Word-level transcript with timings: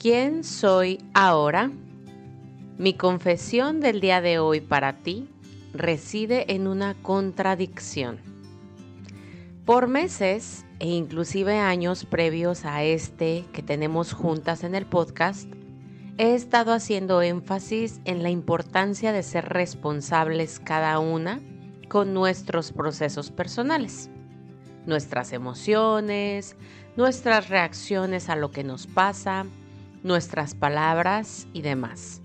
¿Quién 0.00 0.44
soy 0.44 1.02
ahora? 1.14 1.70
Mi 2.76 2.92
confesión 2.92 3.80
del 3.80 4.02
día 4.02 4.20
de 4.20 4.38
hoy 4.38 4.60
para 4.60 4.92
ti 4.92 5.26
reside 5.72 6.54
en 6.54 6.66
una 6.68 6.94
contradicción. 7.00 8.18
Por 9.64 9.88
meses 9.88 10.66
e 10.80 10.88
inclusive 10.88 11.58
años 11.58 12.04
previos 12.04 12.66
a 12.66 12.84
este 12.84 13.46
que 13.54 13.62
tenemos 13.62 14.12
juntas 14.12 14.64
en 14.64 14.74
el 14.74 14.84
podcast, 14.84 15.50
he 16.18 16.34
estado 16.34 16.74
haciendo 16.74 17.22
énfasis 17.22 18.00
en 18.04 18.22
la 18.22 18.28
importancia 18.28 19.12
de 19.12 19.22
ser 19.22 19.48
responsables 19.48 20.60
cada 20.60 20.98
una 20.98 21.40
con 21.88 22.12
nuestros 22.12 22.70
procesos 22.70 23.30
personales, 23.30 24.10
nuestras 24.84 25.32
emociones, 25.32 26.54
nuestras 26.96 27.48
reacciones 27.48 28.28
a 28.28 28.36
lo 28.36 28.50
que 28.50 28.62
nos 28.62 28.86
pasa, 28.86 29.46
nuestras 30.06 30.54
palabras 30.54 31.48
y 31.52 31.62
demás. 31.62 32.22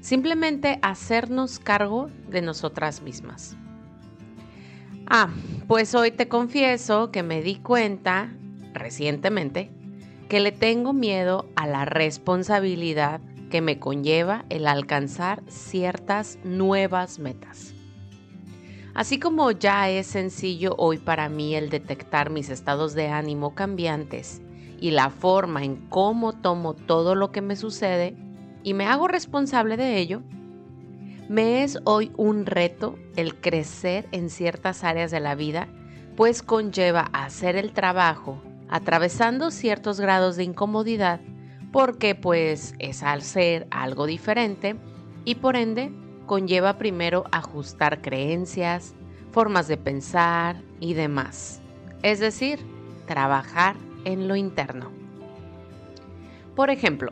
Simplemente 0.00 0.78
hacernos 0.82 1.58
cargo 1.60 2.10
de 2.28 2.42
nosotras 2.42 3.00
mismas. 3.00 3.56
Ah, 5.06 5.28
pues 5.68 5.94
hoy 5.94 6.10
te 6.10 6.28
confieso 6.28 7.12
que 7.12 7.22
me 7.22 7.42
di 7.42 7.56
cuenta 7.56 8.34
recientemente 8.74 9.70
que 10.28 10.40
le 10.40 10.50
tengo 10.50 10.92
miedo 10.92 11.48
a 11.54 11.68
la 11.68 11.84
responsabilidad 11.84 13.20
que 13.50 13.60
me 13.60 13.78
conlleva 13.78 14.44
el 14.48 14.66
alcanzar 14.66 15.44
ciertas 15.46 16.40
nuevas 16.42 17.20
metas. 17.20 17.72
Así 18.94 19.20
como 19.20 19.52
ya 19.52 19.88
es 19.90 20.08
sencillo 20.08 20.74
hoy 20.76 20.98
para 20.98 21.28
mí 21.28 21.54
el 21.54 21.70
detectar 21.70 22.30
mis 22.30 22.48
estados 22.48 22.94
de 22.94 23.08
ánimo 23.08 23.54
cambiantes 23.54 24.42
y 24.80 24.90
la 24.90 25.10
forma 25.10 25.64
en 25.64 25.76
cómo 25.88 26.32
tomo 26.32 26.74
todo 26.74 27.14
lo 27.14 27.32
que 27.32 27.42
me 27.42 27.56
sucede 27.56 28.16
y 28.62 28.74
me 28.74 28.86
hago 28.86 29.08
responsable 29.08 29.76
de 29.76 29.98
ello, 29.98 30.22
me 31.28 31.62
es 31.64 31.78
hoy 31.84 32.12
un 32.16 32.46
reto 32.46 32.98
el 33.16 33.40
crecer 33.40 34.08
en 34.12 34.30
ciertas 34.30 34.84
áreas 34.84 35.10
de 35.10 35.20
la 35.20 35.34
vida, 35.34 35.68
pues 36.16 36.42
conlleva 36.42 37.10
hacer 37.12 37.56
el 37.56 37.72
trabajo 37.72 38.42
atravesando 38.68 39.50
ciertos 39.50 40.00
grados 40.00 40.36
de 40.36 40.44
incomodidad, 40.44 41.20
porque 41.72 42.14
pues 42.14 42.74
es 42.78 43.02
al 43.02 43.22
ser 43.22 43.66
algo 43.70 44.06
diferente 44.06 44.76
y 45.24 45.36
por 45.36 45.56
ende 45.56 45.92
conlleva 46.26 46.78
primero 46.78 47.24
ajustar 47.32 48.00
creencias, 48.02 48.94
formas 49.30 49.68
de 49.68 49.76
pensar 49.76 50.62
y 50.80 50.94
demás. 50.94 51.60
Es 52.02 52.20
decir, 52.20 52.60
trabajar 53.06 53.76
en 54.06 54.28
lo 54.28 54.36
interno. 54.36 54.90
Por 56.54 56.70
ejemplo, 56.70 57.10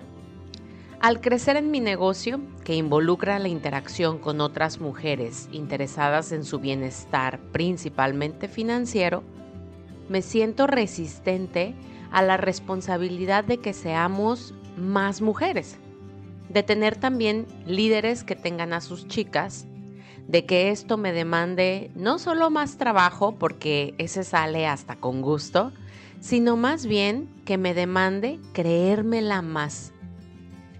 al 1.00 1.20
crecer 1.20 1.58
en 1.58 1.70
mi 1.70 1.80
negocio, 1.80 2.40
que 2.64 2.74
involucra 2.76 3.38
la 3.38 3.48
interacción 3.48 4.18
con 4.18 4.40
otras 4.40 4.80
mujeres 4.80 5.50
interesadas 5.52 6.32
en 6.32 6.44
su 6.44 6.60
bienestar, 6.60 7.40
principalmente 7.52 8.48
financiero, 8.48 9.22
me 10.08 10.22
siento 10.22 10.66
resistente 10.66 11.74
a 12.10 12.22
la 12.22 12.38
responsabilidad 12.38 13.44
de 13.44 13.58
que 13.58 13.74
seamos 13.74 14.54
más 14.78 15.20
mujeres, 15.20 15.76
de 16.48 16.62
tener 16.62 16.96
también 16.96 17.46
líderes 17.66 18.24
que 18.24 18.36
tengan 18.36 18.72
a 18.72 18.80
sus 18.80 19.08
chicas, 19.08 19.66
de 20.26 20.46
que 20.46 20.70
esto 20.70 20.96
me 20.96 21.12
demande 21.12 21.90
no 21.94 22.18
solo 22.18 22.48
más 22.48 22.78
trabajo, 22.78 23.34
porque 23.34 23.94
ese 23.98 24.24
sale 24.24 24.66
hasta 24.66 24.96
con 24.96 25.20
gusto, 25.20 25.72
sino 26.24 26.56
más 26.56 26.86
bien 26.86 27.28
que 27.44 27.58
me 27.58 27.74
demande 27.74 28.40
creérmela 28.54 29.42
más. 29.42 29.92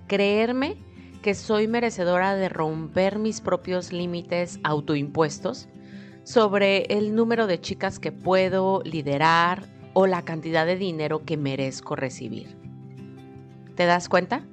Creerme 0.07 0.79
que 1.21 1.35
soy 1.35 1.69
merecedora 1.69 2.35
de 2.35 2.49
romper 2.49 3.19
mis 3.19 3.43
propios 3.43 3.93
límites 3.93 4.59
autoimpuestos 4.65 5.69
sobre 6.23 6.85
el 6.85 7.15
número 7.15 7.47
de 7.47 7.61
chicas 7.61 7.99
que 7.99 8.11
puedo 8.11 8.81
liderar 8.87 9.65
o 9.93 10.07
la 10.07 10.23
cantidad 10.23 10.65
de 10.65 10.77
dinero 10.77 11.27
que 11.27 11.37
merezco 11.37 11.95
recibir. 11.95 12.57
¿Te 13.75 13.85
das 13.85 14.09
cuenta? 14.09 14.47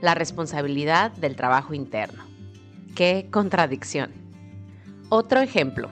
La 0.00 0.16
responsabilidad 0.16 1.12
del 1.12 1.36
trabajo 1.36 1.72
interno. 1.72 2.24
¡Qué 2.96 3.28
contradicción! 3.30 4.10
Otro 5.08 5.38
ejemplo. 5.38 5.88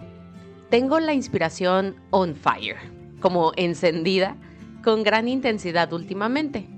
Tengo 0.71 0.99
la 0.99 1.15
inspiración 1.15 1.95
on 2.11 2.35
fire 2.35 3.04
como 3.25 3.53
encendida 3.57 4.37
con 4.85 5.03
gran 5.03 5.29
intensidad 5.29 5.91
últimamente. 5.95 6.69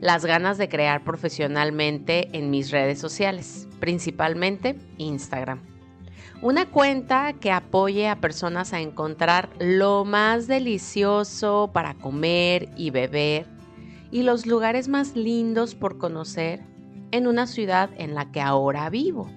Las 0.00 0.24
ganas 0.24 0.56
de 0.56 0.70
crear 0.70 1.04
profesionalmente 1.04 2.30
en 2.32 2.48
mis 2.48 2.70
redes 2.70 2.98
sociales, 2.98 3.68
principalmente 3.80 4.78
Instagram. 4.96 5.60
Una 6.40 6.70
cuenta 6.70 7.34
que 7.34 7.50
apoye 7.50 8.08
a 8.08 8.18
personas 8.18 8.72
a 8.72 8.80
encontrar 8.80 9.50
lo 9.58 10.06
más 10.06 10.46
delicioso 10.46 11.68
para 11.70 11.92
comer 11.92 12.70
y 12.78 12.88
beber 12.88 13.44
y 14.10 14.22
los 14.22 14.46
lugares 14.46 14.88
más 14.88 15.14
lindos 15.14 15.74
por 15.74 15.98
conocer 15.98 16.62
en 17.10 17.26
una 17.26 17.46
ciudad 17.46 17.90
en 17.98 18.14
la 18.14 18.32
que 18.32 18.40
ahora 18.40 18.88
vivo. 18.88 19.30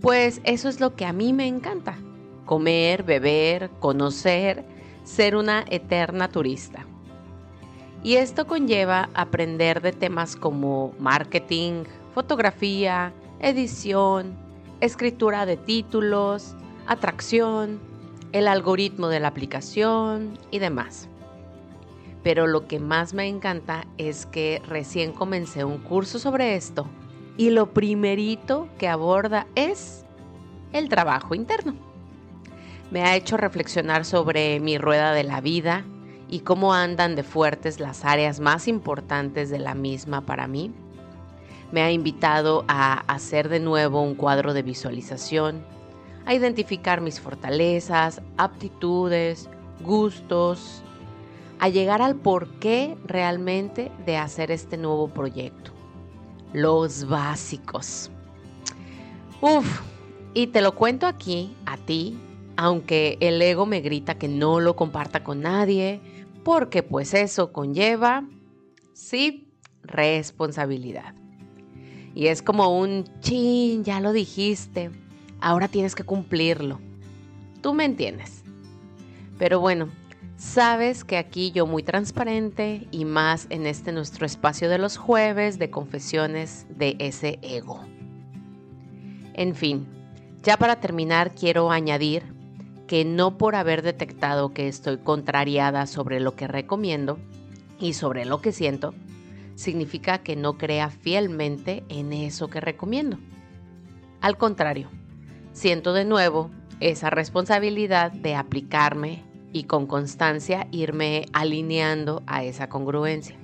Pues 0.00 0.40
eso 0.44 0.70
es 0.70 0.80
lo 0.80 0.96
que 0.96 1.04
a 1.04 1.12
mí 1.12 1.34
me 1.34 1.46
encanta. 1.46 1.98
Comer, 2.46 3.02
beber, 3.02 3.68
conocer 3.80 4.79
ser 5.10 5.34
una 5.34 5.64
eterna 5.68 6.28
turista. 6.28 6.86
Y 8.02 8.14
esto 8.14 8.46
conlleva 8.46 9.10
aprender 9.12 9.82
de 9.82 9.92
temas 9.92 10.36
como 10.36 10.94
marketing, 10.98 11.84
fotografía, 12.14 13.12
edición, 13.40 14.38
escritura 14.80 15.46
de 15.46 15.56
títulos, 15.56 16.54
atracción, 16.86 17.80
el 18.32 18.46
algoritmo 18.46 19.08
de 19.08 19.20
la 19.20 19.28
aplicación 19.28 20.38
y 20.50 20.60
demás. 20.60 21.08
Pero 22.22 22.46
lo 22.46 22.66
que 22.66 22.78
más 22.78 23.12
me 23.12 23.26
encanta 23.26 23.86
es 23.98 24.26
que 24.26 24.62
recién 24.66 25.12
comencé 25.12 25.64
un 25.64 25.78
curso 25.78 26.18
sobre 26.18 26.54
esto 26.54 26.86
y 27.36 27.50
lo 27.50 27.72
primerito 27.72 28.68
que 28.78 28.88
aborda 28.88 29.46
es 29.56 30.04
el 30.72 30.88
trabajo 30.88 31.34
interno 31.34 31.89
me 32.90 33.02
ha 33.02 33.16
hecho 33.16 33.36
reflexionar 33.36 34.04
sobre 34.04 34.58
mi 34.60 34.78
rueda 34.78 35.12
de 35.12 35.24
la 35.24 35.40
vida 35.40 35.84
y 36.28 36.40
cómo 36.40 36.74
andan 36.74 37.16
de 37.16 37.22
fuertes 37.22 37.80
las 37.80 38.04
áreas 38.04 38.40
más 38.40 38.68
importantes 38.68 39.50
de 39.50 39.58
la 39.58 39.74
misma 39.74 40.20
para 40.22 40.46
mí. 40.46 40.72
Me 41.72 41.82
ha 41.82 41.90
invitado 41.92 42.64
a 42.68 43.04
hacer 43.12 43.48
de 43.48 43.60
nuevo 43.60 44.02
un 44.02 44.16
cuadro 44.16 44.54
de 44.54 44.62
visualización, 44.62 45.64
a 46.26 46.34
identificar 46.34 47.00
mis 47.00 47.20
fortalezas, 47.20 48.22
aptitudes, 48.36 49.48
gustos, 49.80 50.82
a 51.60 51.68
llegar 51.68 52.02
al 52.02 52.16
porqué 52.16 52.96
realmente 53.04 53.92
de 54.04 54.16
hacer 54.16 54.50
este 54.50 54.76
nuevo 54.76 55.08
proyecto. 55.08 55.72
Los 56.52 57.06
básicos. 57.06 58.10
Uf, 59.40 59.80
y 60.34 60.48
te 60.48 60.60
lo 60.60 60.74
cuento 60.74 61.06
aquí, 61.06 61.54
a 61.66 61.76
ti, 61.76 62.18
aunque 62.62 63.16
el 63.20 63.40
ego 63.40 63.64
me 63.64 63.80
grita 63.80 64.18
que 64.18 64.28
no 64.28 64.60
lo 64.60 64.76
comparta 64.76 65.24
con 65.24 65.40
nadie, 65.40 65.98
porque 66.44 66.82
pues 66.82 67.14
eso 67.14 67.54
conlleva, 67.54 68.28
sí, 68.92 69.48
responsabilidad. 69.82 71.14
Y 72.14 72.26
es 72.26 72.42
como 72.42 72.78
un 72.78 73.04
chin, 73.20 73.82
ya 73.82 73.98
lo 74.00 74.12
dijiste, 74.12 74.90
ahora 75.40 75.68
tienes 75.68 75.94
que 75.94 76.04
cumplirlo. 76.04 76.80
Tú 77.62 77.72
me 77.72 77.86
entiendes. 77.86 78.44
Pero 79.38 79.58
bueno, 79.58 79.88
sabes 80.36 81.02
que 81.02 81.16
aquí 81.16 81.52
yo 81.52 81.66
muy 81.66 81.82
transparente 81.82 82.86
y 82.90 83.06
más 83.06 83.46
en 83.48 83.66
este 83.66 83.90
nuestro 83.90 84.26
espacio 84.26 84.68
de 84.68 84.76
los 84.76 84.98
jueves 84.98 85.58
de 85.58 85.70
confesiones 85.70 86.66
de 86.68 86.94
ese 86.98 87.38
ego. 87.40 87.80
En 89.32 89.54
fin, 89.54 89.86
ya 90.42 90.58
para 90.58 90.78
terminar 90.78 91.34
quiero 91.34 91.70
añadir 91.70 92.38
que 92.90 93.04
no 93.04 93.38
por 93.38 93.54
haber 93.54 93.82
detectado 93.82 94.52
que 94.52 94.66
estoy 94.66 94.98
contrariada 94.98 95.86
sobre 95.86 96.18
lo 96.18 96.34
que 96.34 96.48
recomiendo 96.48 97.20
y 97.78 97.92
sobre 97.92 98.24
lo 98.24 98.40
que 98.40 98.50
siento, 98.50 98.94
significa 99.54 100.18
que 100.18 100.34
no 100.34 100.58
crea 100.58 100.90
fielmente 100.90 101.84
en 101.88 102.12
eso 102.12 102.48
que 102.48 102.60
recomiendo. 102.60 103.16
Al 104.20 104.36
contrario, 104.36 104.88
siento 105.52 105.92
de 105.92 106.04
nuevo 106.04 106.50
esa 106.80 107.10
responsabilidad 107.10 108.10
de 108.10 108.34
aplicarme 108.34 109.22
y 109.52 109.64
con 109.66 109.86
constancia 109.86 110.66
irme 110.72 111.26
alineando 111.32 112.24
a 112.26 112.42
esa 112.42 112.68
congruencia. 112.68 113.36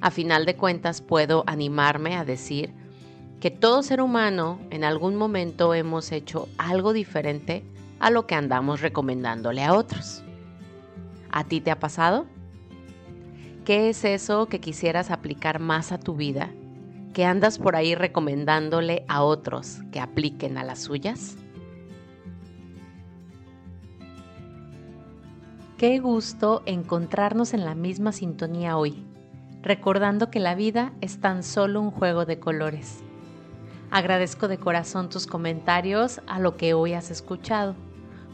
A 0.00 0.12
final 0.12 0.46
de 0.46 0.54
cuentas 0.54 1.00
puedo 1.00 1.42
animarme 1.48 2.14
a 2.14 2.24
decir 2.24 2.72
que 3.40 3.50
todo 3.50 3.82
ser 3.82 4.00
humano 4.00 4.60
en 4.70 4.84
algún 4.84 5.16
momento 5.16 5.74
hemos 5.74 6.12
hecho 6.12 6.48
algo 6.58 6.92
diferente 6.92 7.64
a 8.00 8.10
lo 8.10 8.26
que 8.26 8.34
andamos 8.34 8.80
recomendándole 8.80 9.64
a 9.64 9.74
otros. 9.74 10.22
¿A 11.30 11.44
ti 11.44 11.60
te 11.60 11.70
ha 11.70 11.78
pasado? 11.78 12.26
¿Qué 13.64 13.88
es 13.88 14.04
eso 14.04 14.46
que 14.46 14.60
quisieras 14.60 15.10
aplicar 15.10 15.58
más 15.58 15.92
a 15.92 15.98
tu 15.98 16.14
vida? 16.14 16.50
¿Que 17.12 17.24
andas 17.24 17.58
por 17.58 17.76
ahí 17.76 17.94
recomendándole 17.94 19.04
a 19.08 19.22
otros 19.22 19.80
que 19.90 20.00
apliquen 20.00 20.56
a 20.58 20.64
las 20.64 20.80
suyas? 20.80 21.36
Qué 25.78 25.98
gusto 25.98 26.62
encontrarnos 26.64 27.52
en 27.52 27.64
la 27.64 27.74
misma 27.74 28.12
sintonía 28.12 28.78
hoy, 28.78 29.04
recordando 29.62 30.30
que 30.30 30.40
la 30.40 30.54
vida 30.54 30.92
es 31.00 31.20
tan 31.20 31.42
solo 31.42 31.80
un 31.82 31.90
juego 31.90 32.24
de 32.24 32.38
colores. 32.38 33.02
Agradezco 33.90 34.48
de 34.48 34.58
corazón 34.58 35.10
tus 35.10 35.26
comentarios 35.26 36.20
a 36.26 36.38
lo 36.38 36.56
que 36.56 36.72
hoy 36.72 36.94
has 36.94 37.10
escuchado, 37.10 37.74